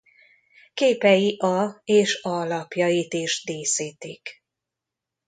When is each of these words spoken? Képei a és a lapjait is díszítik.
Képei 0.73 1.37
a 1.39 1.81
és 1.83 2.19
a 2.21 2.43
lapjait 2.43 3.13
is 3.13 3.43
díszítik. 3.45 4.43